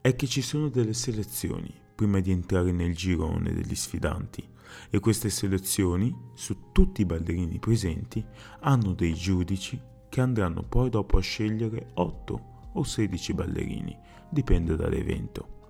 è 0.00 0.16
che 0.16 0.26
ci 0.26 0.40
sono 0.40 0.70
delle 0.70 0.94
selezioni 0.94 1.72
prima 1.94 2.20
di 2.20 2.30
entrare 2.30 2.72
nel 2.72 2.96
girone 2.96 3.52
degli 3.52 3.74
sfidanti 3.74 4.48
e 4.88 4.98
queste 4.98 5.28
selezioni 5.28 6.14
su 6.34 6.72
tutti 6.72 7.02
i 7.02 7.06
ballerini 7.06 7.58
presenti 7.58 8.24
hanno 8.60 8.94
dei 8.94 9.12
giudici 9.12 9.78
che 10.08 10.20
andranno 10.22 10.62
poi 10.62 10.88
dopo 10.88 11.18
a 11.18 11.20
scegliere 11.20 11.90
8 11.94 12.70
o 12.72 12.82
16 12.82 13.34
ballerini, 13.34 13.98
dipende 14.30 14.74
dall'evento. 14.74 15.60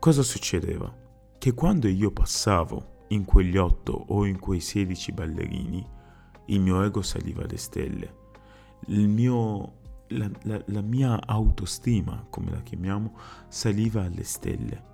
Cosa 0.00 0.22
succedeva? 0.22 1.03
Che 1.44 1.52
quando 1.52 1.88
io 1.88 2.10
passavo 2.10 3.04
in 3.08 3.26
quegli 3.26 3.58
otto 3.58 3.92
o 3.92 4.24
in 4.24 4.38
quei 4.38 4.60
sedici 4.60 5.12
ballerini, 5.12 5.86
il 6.46 6.58
mio 6.58 6.82
ego 6.82 7.02
saliva 7.02 7.42
alle 7.42 7.58
stelle, 7.58 8.14
mio, 8.86 9.74
la, 10.08 10.30
la, 10.44 10.62
la 10.64 10.80
mia 10.80 11.20
autostima, 11.26 12.24
come 12.30 12.50
la 12.50 12.62
chiamiamo, 12.62 13.14
saliva 13.48 14.04
alle 14.04 14.24
stelle. 14.24 14.84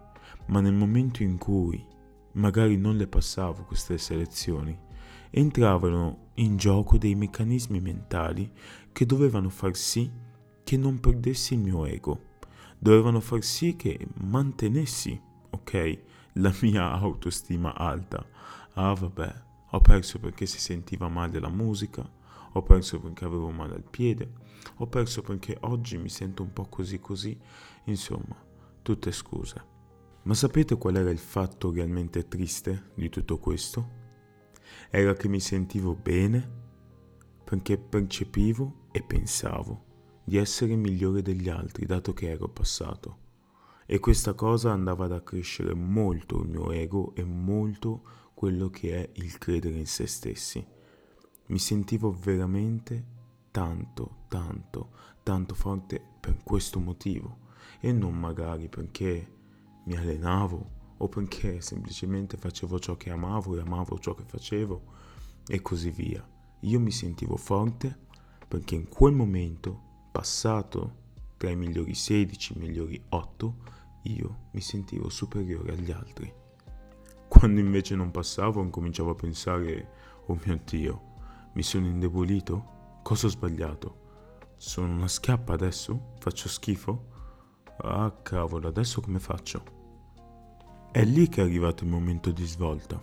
Ma 0.46 0.60
nel 0.60 0.72
momento 0.72 1.22
in 1.22 1.38
cui 1.38 1.86
magari 2.32 2.76
non 2.76 2.96
le 2.96 3.06
passavo 3.06 3.62
queste 3.62 3.96
selezioni, 3.96 4.76
entravano 5.30 6.30
in 6.34 6.56
gioco 6.56 6.98
dei 6.98 7.14
meccanismi 7.14 7.80
mentali 7.80 8.50
che 8.90 9.06
dovevano 9.06 9.50
far 9.50 9.76
sì 9.76 10.10
che 10.64 10.76
non 10.76 10.98
perdessi 10.98 11.54
il 11.54 11.60
mio 11.60 11.86
ego, 11.86 12.22
dovevano 12.76 13.20
far 13.20 13.44
sì 13.44 13.76
che 13.76 14.04
mantenessi, 14.14 15.16
ok, 15.50 16.08
la 16.34 16.54
mia 16.60 16.90
autostima 16.92 17.74
alta. 17.74 18.24
Ah 18.74 18.94
vabbè, 18.94 19.42
ho 19.70 19.80
perso 19.80 20.18
perché 20.18 20.46
si 20.46 20.58
sentiva 20.58 21.08
male 21.08 21.38
la 21.40 21.48
musica, 21.48 22.08
ho 22.52 22.62
perso 22.62 23.00
perché 23.00 23.24
avevo 23.24 23.50
male 23.50 23.74
al 23.74 23.84
piede, 23.88 24.32
ho 24.76 24.86
perso 24.86 25.22
perché 25.22 25.56
oggi 25.60 25.96
mi 25.96 26.08
sento 26.08 26.42
un 26.42 26.52
po' 26.52 26.66
così 26.66 27.00
così, 27.00 27.38
insomma, 27.84 28.36
tutte 28.82 29.12
scuse. 29.12 29.68
Ma 30.22 30.34
sapete 30.34 30.76
qual 30.76 30.96
era 30.96 31.10
il 31.10 31.18
fatto 31.18 31.72
realmente 31.72 32.28
triste 32.28 32.90
di 32.94 33.08
tutto 33.08 33.38
questo? 33.38 33.98
Era 34.90 35.14
che 35.14 35.28
mi 35.28 35.40
sentivo 35.40 35.94
bene 35.94 36.58
perché 37.42 37.78
percepivo 37.78 38.88
e 38.92 39.02
pensavo 39.02 39.84
di 40.24 40.36
essere 40.36 40.76
migliore 40.76 41.22
degli 41.22 41.48
altri 41.48 41.86
dato 41.86 42.12
che 42.12 42.30
ero 42.30 42.48
passato 42.48 43.28
e 43.92 43.98
questa 43.98 44.34
cosa 44.34 44.70
andava 44.70 45.06
ad 45.06 45.12
accrescere 45.12 45.74
molto 45.74 46.42
il 46.42 46.48
mio 46.48 46.70
ego 46.70 47.12
e 47.16 47.24
molto 47.24 48.02
quello 48.34 48.70
che 48.70 48.94
è 48.94 49.10
il 49.14 49.36
credere 49.36 49.78
in 49.78 49.86
se 49.88 50.06
stessi. 50.06 50.64
Mi 51.46 51.58
sentivo 51.58 52.12
veramente 52.12 53.04
tanto, 53.50 54.18
tanto, 54.28 54.90
tanto 55.24 55.54
forte 55.56 56.00
per 56.20 56.36
questo 56.44 56.78
motivo 56.78 57.48
e 57.80 57.90
non 57.90 58.16
magari 58.16 58.68
perché 58.68 59.28
mi 59.86 59.96
allenavo 59.96 60.94
o 60.98 61.08
perché 61.08 61.60
semplicemente 61.60 62.36
facevo 62.36 62.78
ciò 62.78 62.96
che 62.96 63.10
amavo 63.10 63.56
e 63.56 63.60
amavo 63.60 63.98
ciò 63.98 64.14
che 64.14 64.22
facevo 64.24 64.82
e 65.48 65.60
così 65.62 65.90
via. 65.90 66.24
Io 66.60 66.78
mi 66.78 66.92
sentivo 66.92 67.36
forte 67.36 68.06
perché 68.46 68.76
in 68.76 68.86
quel 68.86 69.14
momento, 69.14 70.08
passato 70.12 70.98
tra 71.36 71.50
i 71.50 71.56
migliori 71.56 71.94
16, 71.94 72.52
i 72.54 72.60
migliori 72.60 73.02
8, 73.08 73.78
io 74.02 74.48
mi 74.52 74.60
sentivo 74.60 75.08
superiore 75.08 75.72
agli 75.72 75.90
altri. 75.90 76.32
Quando 77.28 77.60
invece 77.60 77.94
non 77.94 78.10
passavo, 78.10 78.62
incominciavo 78.62 79.10
a 79.10 79.14
pensare, 79.14 79.88
oh 80.26 80.38
mio 80.44 80.60
Dio, 80.64 81.02
mi 81.54 81.62
sono 81.62 81.86
indebolito? 81.86 82.98
Cosa 83.02 83.26
ho 83.26 83.30
sbagliato? 83.30 83.98
Sono 84.56 84.92
una 84.92 85.08
schiappa 85.08 85.52
adesso? 85.52 86.12
Faccio 86.18 86.48
schifo? 86.48 87.08
Ah 87.82 88.12
cavolo, 88.22 88.68
adesso 88.68 89.00
come 89.00 89.18
faccio? 89.18 89.78
È 90.92 91.04
lì 91.04 91.28
che 91.28 91.40
è 91.40 91.44
arrivato 91.44 91.84
il 91.84 91.90
momento 91.90 92.30
di 92.30 92.44
svolta, 92.44 93.00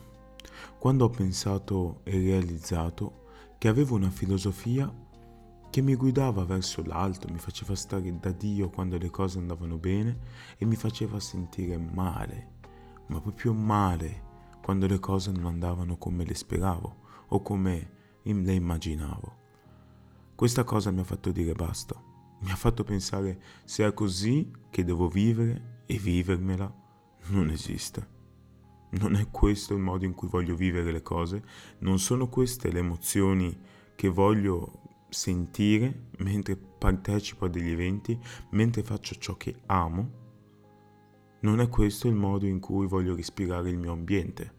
quando 0.78 1.06
ho 1.06 1.10
pensato 1.10 2.02
e 2.04 2.20
realizzato 2.20 3.26
che 3.58 3.70
avevo 3.70 3.96
una 3.96 4.10
filosofia 4.10 4.94
che 5.78 5.84
mi 5.84 5.96
guidava 5.96 6.44
verso 6.44 6.84
l'alto, 6.84 7.28
mi 7.32 7.38
faceva 7.38 7.76
stare 7.76 8.12
da 8.20 8.32
Dio 8.32 8.68
quando 8.68 8.98
le 8.98 9.12
cose 9.12 9.38
andavano 9.38 9.78
bene 9.78 10.18
e 10.58 10.66
mi 10.66 10.76
faceva 10.76 11.20
sentire 11.20 11.78
male, 11.78 12.54
ma 13.10 13.22
proprio 13.22 13.54
male 13.54 14.24
quando 14.64 14.88
le 14.88 14.98
cose 14.98 15.30
non 15.30 15.46
andavano 15.46 15.96
come 15.98 16.26
le 16.26 16.34
speravo 16.34 16.96
o 17.28 17.42
come 17.44 17.92
le 18.24 18.54
immaginavo. 18.54 19.38
Questa 20.34 20.64
cosa 20.64 20.90
mi 20.90 21.02
ha 21.02 21.04
fatto 21.04 21.32
dire 21.32 21.54
basta, 21.54 21.96
mi 22.40 22.50
ha 22.50 22.56
fatto 22.56 22.84
pensare 22.84 23.40
se 23.64 23.86
è 23.86 23.94
così 23.94 24.52
che 24.72 24.84
devo 24.84 25.08
vivere 25.08 25.84
e 25.86 26.00
vivermela, 26.00 26.74
non 27.28 27.52
esiste. 27.52 28.16
Non 28.94 29.14
è 29.14 29.30
questo 29.30 29.76
il 29.76 29.82
modo 29.82 30.06
in 30.06 30.16
cui 30.16 30.28
voglio 30.28 30.56
vivere 30.56 30.92
le 30.92 31.04
cose, 31.04 31.44
non 31.82 32.00
sono 32.00 32.30
queste 32.30 32.72
le 32.72 32.80
emozioni 32.80 33.56
che 33.96 34.10
voglio 34.10 34.86
sentire 35.10 36.10
mentre 36.18 36.56
partecipo 36.56 37.46
a 37.46 37.50
degli 37.50 37.72
eventi, 37.72 38.20
mentre 38.52 38.84
faccio 38.84 39.16
ciò 39.16 39.36
che 39.36 39.56
amo. 39.68 40.26
Non 41.42 41.60
è 41.60 41.70
questo 41.70 42.08
il 42.08 42.16
modo 42.16 42.46
in 42.46 42.60
cui 42.60 42.88
voglio 42.88 43.16
respirare 43.16 43.70
il 43.70 43.78
mio 43.78 43.92
ambiente. 43.92 44.54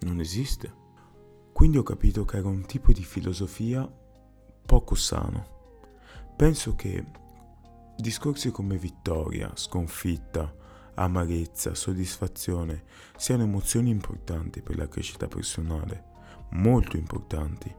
Non 0.00 0.20
esiste. 0.20 0.86
Quindi 1.52 1.78
ho 1.78 1.82
capito 1.82 2.24
che 2.24 2.36
era 2.36 2.48
un 2.48 2.64
tipo 2.66 2.92
di 2.92 3.02
filosofia 3.02 3.90
poco 4.64 4.94
sano. 4.94 5.56
Penso 6.36 6.74
che 6.76 7.04
discorsi 7.96 8.50
come 8.50 8.76
vittoria, 8.76 9.50
sconfitta, 9.54 10.54
amarezza, 10.94 11.74
soddisfazione 11.74 12.84
siano 13.16 13.42
emozioni 13.44 13.90
importanti 13.90 14.62
per 14.62 14.76
la 14.76 14.88
crescita 14.88 15.26
personale, 15.26 16.04
molto 16.50 16.96
importanti. 16.96 17.74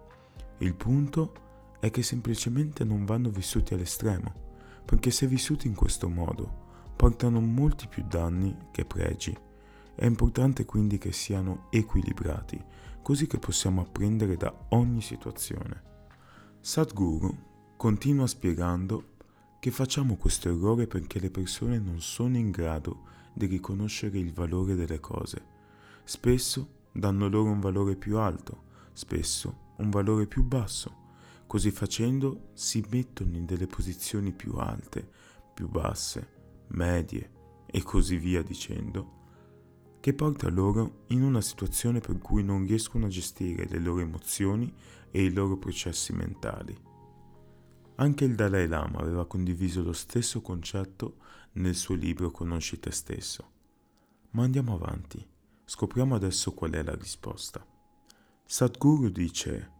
Il 0.60 0.74
punto 0.76 1.34
è 1.34 1.49
che 1.90 2.04
semplicemente 2.04 2.84
non 2.84 3.06
vanno 3.06 3.30
vissuti 3.30 3.74
all'estremo, 3.74 4.34
perché 4.84 5.12
se 5.12 5.28
vissuti 5.28 5.68
in 5.68 5.76
questo 5.76 6.10
modo 6.10 6.68
portano 6.96 7.40
molti 7.40 7.88
più 7.88 8.04
danni 8.06 8.56
che 8.72 8.84
pregi. 8.84 9.36
È 9.96 10.06
importante 10.06 10.66
quindi 10.66 10.98
che 10.98 11.14
siano 11.14 11.68
equilibrati, 11.70 12.62
così 13.02 13.26
che 13.26 13.40
possiamo 13.40 13.82
apprendere 13.82 14.36
da 14.36 14.54
ogni 14.70 15.02
situazione. 15.02 15.84
Sadhguru 16.60 17.34
continua 17.78 18.28
spiegando 18.28 19.16
che 19.60 19.72
facciamo 19.72 20.16
questo 20.16 20.50
errore 20.50 20.88
perché 20.88 21.20
le 21.20 21.30
persone 21.30 21.80
non 21.80 22.02
sono 22.02 22.38
in 22.38 22.52
grado 22.52 23.04
di 23.34 23.46
riconoscere 23.46 24.18
il 24.18 24.34
valore 24.34 24.76
delle 24.76 25.00
cose. 25.00 25.42
Spesso 26.04 26.88
danno 26.92 27.30
loro 27.30 27.52
un 27.52 27.60
valore 27.60 27.96
più 27.96 28.18
alto, 28.18 28.64
spesso 28.94 29.74
un 29.78 29.90
valore 29.90 30.28
più 30.28 30.44
basso. 30.44 31.08
Così 31.50 31.72
facendo 31.72 32.52
si 32.54 32.86
mettono 32.92 33.36
in 33.36 33.48
delle 33.48 33.66
posizioni 33.66 34.32
più 34.34 34.54
alte, 34.58 35.10
più 35.52 35.68
basse, 35.68 36.66
medie 36.68 37.32
e 37.66 37.82
così 37.82 38.18
via 38.18 38.44
dicendo, 38.44 39.98
che 40.00 40.14
porta 40.14 40.48
loro 40.52 41.06
in 41.08 41.24
una 41.24 41.42
situazione 41.42 42.02
per 42.02 42.20
cui 42.20 42.44
non 42.44 42.68
riescono 42.68 43.08
a 43.08 43.10
gestire 43.10 43.68
le 43.68 43.80
loro 43.80 44.02
emozioni 44.02 44.72
e 45.10 45.24
i 45.24 45.34
loro 45.34 45.58
processi 45.58 46.14
mentali. 46.14 46.80
Anche 47.96 48.26
il 48.26 48.36
Dalai 48.36 48.68
Lama 48.68 49.00
aveva 49.00 49.26
condiviso 49.26 49.82
lo 49.82 49.94
stesso 49.94 50.42
concetto 50.42 51.18
nel 51.54 51.74
suo 51.74 51.96
libro 51.96 52.30
Conosci 52.30 52.80
te 52.80 52.92
stesso. 52.92 53.52
Ma 54.34 54.44
andiamo 54.44 54.76
avanti, 54.76 55.28
scopriamo 55.66 56.14
adesso 56.14 56.54
qual 56.54 56.74
è 56.74 56.84
la 56.84 56.94
risposta. 56.94 57.66
Sadhguru 58.46 59.10
dice 59.10 59.78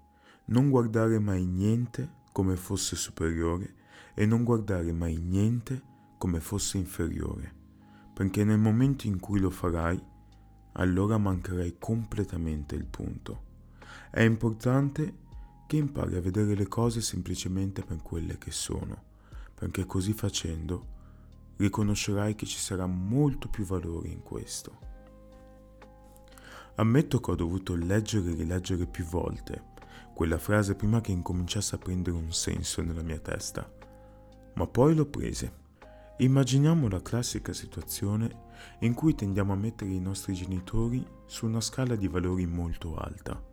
non 0.50 0.70
guardare 0.70 1.20
mai 1.20 1.46
niente 1.46 2.18
come 2.32 2.56
fosse 2.56 2.96
superiore 2.96 3.76
e 4.16 4.26
non 4.26 4.44
guardare 4.44 4.92
mai 4.92 5.18
niente 5.18 5.82
come 6.18 6.40
fosse 6.40 6.78
inferiore, 6.78 7.54
perché 8.14 8.44
nel 8.44 8.58
momento 8.58 9.06
in 9.06 9.20
cui 9.20 9.40
lo 9.40 9.52
farai, 9.52 10.02
allora 10.74 11.18
mancherai 11.18 11.76
completamente 11.78 12.76
il 12.76 12.86
punto. 12.86 13.44
È 14.10 14.22
importante 14.22 15.28
che 15.68 15.78
impari 15.78 16.16
a 16.16 16.22
vedere 16.22 16.56
le 16.56 16.68
cose 16.68 17.00
semplicemente 17.02 17.84
per 17.84 18.02
quelle 18.02 18.40
che 18.40 18.52
sono, 18.52 19.04
perché 19.54 19.86
così 19.86 20.14
facendo 20.14 20.98
riconoscerai 21.58 22.34
che 22.34 22.48
ci 22.48 22.58
sarà 22.58 22.88
molto 22.88 23.50
più 23.50 23.66
valore 23.66 24.08
in 24.08 24.24
questo. 24.24 24.88
Ammetto 26.76 27.20
che 27.20 27.32
ho 27.32 27.36
dovuto 27.36 27.76
leggere 27.76 28.32
e 28.32 28.36
rileggere 28.36 28.88
più 28.88 29.04
volte 29.04 29.69
quella 30.20 30.38
frase 30.38 30.76
prima 30.76 31.00
che 31.00 31.14
incominciasse 31.14 31.76
a 31.76 31.78
prendere 31.78 32.18
un 32.18 32.34
senso 32.34 32.82
nella 32.82 33.04
mia 33.04 33.20
testa, 33.20 33.72
ma 34.56 34.68
poi 34.68 34.94
l'ho 34.94 35.06
prese. 35.06 35.54
Immaginiamo 36.18 36.90
la 36.90 37.02
classica 37.02 37.54
situazione 37.54 38.48
in 38.80 38.94
cui 38.94 39.16
tendiamo 39.16 39.54
a 39.54 39.56
mettere 39.56 39.92
i 39.92 40.02
nostri 40.02 40.34
genitori 40.34 41.08
su 41.26 41.46
una 41.46 41.62
scala 41.62 41.96
di 41.96 42.10
valori 42.10 42.46
molto 42.46 42.98
alta 42.98 43.48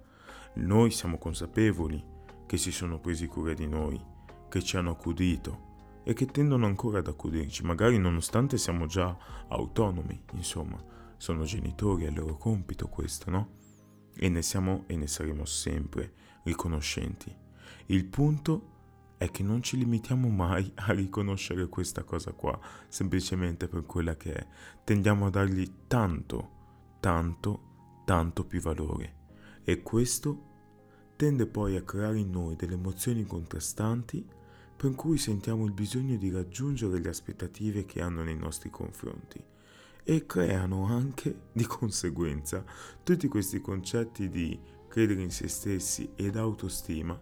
noi 0.56 0.90
siamo 0.90 1.18
consapevoli 1.18 2.02
che 2.46 2.56
si 2.56 2.72
sono 2.72 2.98
presi 2.98 3.26
cura 3.26 3.52
di 3.52 3.66
noi, 3.66 4.02
che 4.48 4.62
ci 4.62 4.78
hanno 4.78 4.92
accudito 4.92 5.64
e 6.02 6.14
che 6.14 6.24
tendono 6.26 6.64
ancora 6.64 7.00
ad 7.00 7.08
accudirci, 7.08 7.62
magari 7.62 7.98
nonostante 7.98 8.56
siamo 8.56 8.86
già 8.86 9.14
autonomi, 9.48 10.22
insomma, 10.32 10.82
sono 11.18 11.44
genitori, 11.44 12.04
è 12.04 12.08
il 12.08 12.14
loro 12.14 12.38
compito 12.38 12.88
questo, 12.88 13.28
no? 13.30 13.48
E 14.18 14.28
ne 14.28 14.42
siamo 14.42 14.84
e 14.86 14.96
ne 14.96 15.06
saremo 15.06 15.44
sempre 15.44 16.12
riconoscenti. 16.44 17.34
Il 17.86 18.04
punto 18.06 18.74
è 19.18 19.30
che 19.30 19.42
non 19.42 19.62
ci 19.62 19.76
limitiamo 19.76 20.28
mai 20.28 20.70
a 20.76 20.92
riconoscere 20.92 21.68
questa 21.68 22.02
cosa 22.04 22.32
qua, 22.32 22.58
semplicemente 22.88 23.68
per 23.68 23.84
quella 23.84 24.16
che 24.16 24.32
è. 24.32 24.46
Tendiamo 24.84 25.26
a 25.26 25.30
dargli 25.30 25.70
tanto, 25.86 26.50
tanto, 27.00 28.02
tanto 28.04 28.44
più 28.44 28.60
valore. 28.60 29.14
E 29.64 29.82
questo 29.82 30.44
tende 31.16 31.46
poi 31.46 31.76
a 31.76 31.82
creare 31.82 32.18
in 32.18 32.30
noi 32.30 32.56
delle 32.56 32.74
emozioni 32.74 33.24
contrastanti 33.24 34.24
per 34.76 34.94
cui 34.94 35.16
sentiamo 35.16 35.64
il 35.64 35.72
bisogno 35.72 36.16
di 36.16 36.30
raggiungere 36.30 36.98
le 36.98 37.08
aspettative 37.08 37.86
che 37.86 38.02
hanno 38.02 38.22
nei 38.22 38.36
nostri 38.36 38.68
confronti 38.68 39.42
e 40.08 40.24
creano 40.24 40.84
anche 40.84 41.48
di 41.50 41.66
conseguenza 41.66 42.64
tutti 43.02 43.26
questi 43.26 43.60
concetti 43.60 44.28
di 44.28 44.56
credere 44.86 45.20
in 45.20 45.32
se 45.32 45.48
stessi 45.48 46.12
ed 46.14 46.36
autostima 46.36 47.20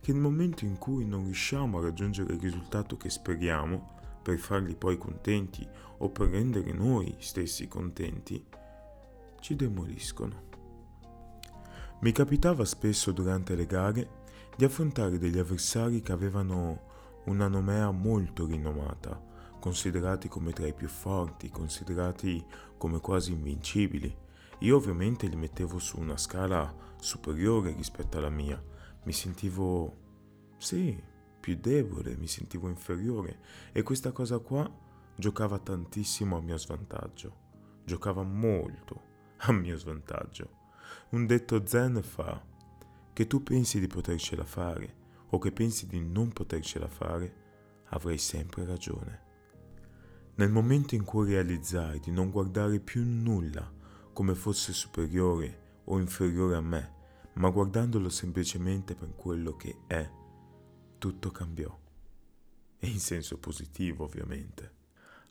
che 0.00 0.12
nel 0.12 0.20
momento 0.20 0.64
in 0.64 0.78
cui 0.78 1.04
non 1.04 1.24
riusciamo 1.24 1.78
a 1.78 1.82
raggiungere 1.82 2.34
il 2.34 2.40
risultato 2.40 2.96
che 2.96 3.10
speriamo 3.10 3.98
per 4.22 4.38
farli 4.38 4.76
poi 4.76 4.96
contenti 4.96 5.66
o 5.98 6.08
per 6.10 6.28
rendere 6.28 6.72
noi 6.72 7.16
stessi 7.18 7.66
contenti, 7.66 8.42
ci 9.40 9.56
demoliscono. 9.56 10.48
Mi 12.02 12.12
capitava 12.12 12.64
spesso 12.64 13.10
durante 13.10 13.56
le 13.56 13.66
gare 13.66 14.08
di 14.56 14.64
affrontare 14.64 15.18
degli 15.18 15.38
avversari 15.38 16.00
che 16.00 16.12
avevano 16.12 17.22
una 17.24 17.48
nomea 17.48 17.90
molto 17.90 18.46
rinomata, 18.46 19.20
considerati 19.60 20.26
come 20.26 20.52
tra 20.52 20.66
i 20.66 20.74
più 20.74 20.88
forti, 20.88 21.50
considerati 21.50 22.44
come 22.76 22.98
quasi 22.98 23.30
invincibili. 23.30 24.12
Io 24.60 24.76
ovviamente 24.76 25.28
li 25.28 25.36
mettevo 25.36 25.78
su 25.78 26.00
una 26.00 26.16
scala 26.16 26.74
superiore 26.98 27.72
rispetto 27.72 28.18
alla 28.18 28.30
mia. 28.30 28.60
Mi 29.04 29.12
sentivo, 29.12 29.96
sì, 30.58 31.00
più 31.38 31.56
debole, 31.56 32.16
mi 32.16 32.26
sentivo 32.26 32.68
inferiore 32.68 33.38
e 33.72 33.82
questa 33.82 34.10
cosa 34.10 34.38
qua 34.38 34.68
giocava 35.16 35.58
tantissimo 35.58 36.36
a 36.36 36.40
mio 36.40 36.58
svantaggio. 36.58 37.48
Giocava 37.84 38.22
molto 38.22 39.08
a 39.38 39.52
mio 39.52 39.76
svantaggio. 39.76 40.58
Un 41.10 41.26
detto 41.26 41.66
zen 41.66 42.02
fa 42.02 42.42
che 43.12 43.26
tu 43.26 43.42
pensi 43.42 43.80
di 43.80 43.86
potercela 43.86 44.44
fare 44.44 44.96
o 45.30 45.38
che 45.38 45.52
pensi 45.52 45.86
di 45.86 46.00
non 46.00 46.32
potercela 46.32 46.88
fare, 46.88 47.34
avrai 47.90 48.18
sempre 48.18 48.64
ragione. 48.64 49.28
Nel 50.40 50.48
momento 50.48 50.94
in 50.94 51.04
cui 51.04 51.28
realizzai 51.28 52.00
di 52.00 52.10
non 52.10 52.30
guardare 52.30 52.80
più 52.80 53.04
nulla 53.04 53.70
come 54.14 54.34
fosse 54.34 54.72
superiore 54.72 55.82
o 55.84 55.98
inferiore 55.98 56.56
a 56.56 56.62
me, 56.62 56.94
ma 57.34 57.50
guardandolo 57.50 58.08
semplicemente 58.08 58.94
per 58.94 59.14
quello 59.14 59.54
che 59.56 59.80
è, 59.86 60.10
tutto 60.96 61.30
cambiò. 61.30 61.78
E 62.78 62.86
in 62.86 63.00
senso 63.00 63.36
positivo, 63.36 64.04
ovviamente. 64.04 64.76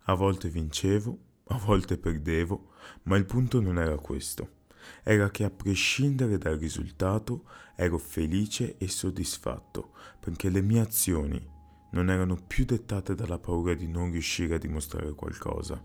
A 0.02 0.14
volte 0.14 0.48
vincevo, 0.48 1.18
a 1.46 1.58
volte 1.58 1.98
perdevo, 1.98 2.74
ma 3.06 3.18
il 3.18 3.26
punto 3.26 3.60
non 3.60 3.80
era 3.80 3.98
questo. 3.98 4.58
Era 5.02 5.32
che 5.32 5.44
a 5.44 5.50
prescindere 5.50 6.38
dal 6.38 6.60
risultato 6.60 7.46
ero 7.76 7.98
felice 7.98 8.78
e 8.78 8.88
soddisfatto, 8.88 9.94
perché 10.20 10.50
le 10.50 10.62
mie 10.62 10.82
azioni 10.82 11.58
non 11.92 12.10
erano 12.10 12.36
più 12.36 12.66
dettate 12.66 13.16
dalla 13.16 13.40
paura 13.40 13.74
di 13.74 13.88
non 13.88 14.12
riuscire 14.12 14.56
a 14.56 14.60
dimostrare 14.60 15.14
qualcosa, 15.14 15.82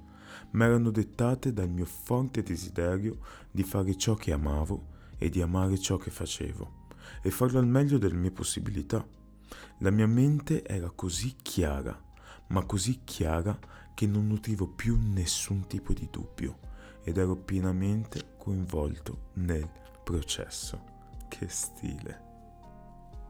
ma 0.51 0.65
erano 0.65 0.91
dettate 0.91 1.53
dal 1.53 1.69
mio 1.69 1.85
forte 1.85 2.43
desiderio 2.43 3.19
di 3.51 3.63
fare 3.63 3.97
ciò 3.97 4.15
che 4.15 4.33
amavo 4.33 4.93
e 5.19 5.29
di 5.29 5.41
amare 5.41 5.79
ciò 5.79 5.97
che 5.97 6.11
facevo, 6.11 6.87
e 7.23 7.31
farlo 7.31 7.59
al 7.59 7.67
meglio 7.67 7.99
delle 7.99 8.15
mie 8.15 8.31
possibilità. 8.31 9.07
La 9.79 9.91
mia 9.91 10.07
mente 10.07 10.65
era 10.65 10.91
così 10.91 11.37
chiara, 11.41 11.99
ma 12.49 12.65
così 12.65 13.01
chiara 13.05 13.59
che 13.95 14.07
non 14.07 14.27
nutrivo 14.27 14.67
più 14.69 14.99
nessun 15.01 15.67
tipo 15.67 15.93
di 15.93 16.09
dubbio 16.11 16.59
ed 17.05 17.17
ero 17.19 17.37
pienamente 17.37 18.35
coinvolto 18.39 19.31
nel 19.35 19.69
processo. 20.03 20.93
Che 21.29 21.49
stile. 21.49 22.34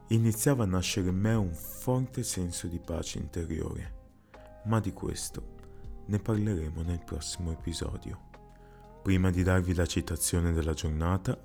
Iniziava 0.09 0.65
a 0.65 0.67
nascere 0.67 1.09
in 1.09 1.17
me 1.17 1.33
un 1.33 1.51
forte 1.51 2.21
senso 2.21 2.67
di 2.67 2.77
pace 2.77 3.17
interiore, 3.17 3.93
ma 4.65 4.79
di 4.79 4.93
questo 4.93 5.53
ne 6.05 6.19
parleremo 6.19 6.83
nel 6.83 7.03
prossimo 7.03 7.51
episodio. 7.51 8.29
Prima 9.01 9.31
di 9.31 9.41
darvi 9.41 9.73
la 9.73 9.87
citazione 9.87 10.53
della 10.53 10.73
giornata, 10.73 11.35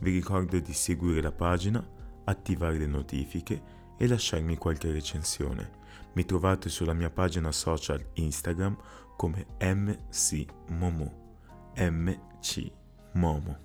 vi 0.00 0.10
ricordo 0.10 0.58
di 0.58 0.72
seguire 0.74 1.22
la 1.22 1.32
pagina, 1.32 1.82
attivare 2.24 2.76
le 2.76 2.86
notifiche 2.86 3.62
e 3.96 4.06
lasciarmi 4.06 4.58
qualche 4.58 4.90
recensione. 4.90 5.78
Mi 6.12 6.26
trovate 6.26 6.68
sulla 6.68 6.92
mia 6.92 7.08
pagina 7.08 7.50
social 7.52 8.04
Instagram 8.14 8.76
come 9.16 9.46
MC 9.58 10.44
Momo. 10.68 11.38
MC 11.74 12.70
Momo. 13.14 13.58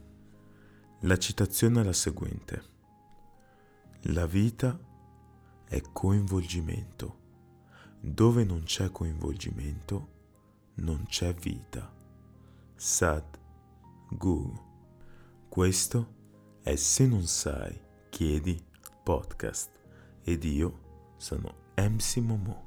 La 1.02 1.18
citazione 1.18 1.82
è 1.82 1.84
la 1.84 1.92
seguente. 1.92 2.75
La 4.10 4.28
vita 4.28 4.80
è 5.68 5.82
coinvolgimento. 5.92 7.24
Dove 8.00 8.44
non 8.44 8.62
c'è 8.62 8.92
coinvolgimento, 8.92 10.10
non 10.76 11.06
c'è 11.08 11.34
vita. 11.34 11.92
Sad 12.76 13.40
Guru. 14.12 14.54
Questo 15.50 16.14
è 16.62 16.76
Se 16.76 17.08
non 17.08 17.26
sai, 17.26 17.76
chiedi 18.10 18.64
podcast 19.04 19.72
ed 20.22 20.44
io 20.44 21.14
sono 21.18 21.72
MC 21.76 22.18
Momo. 22.18 22.65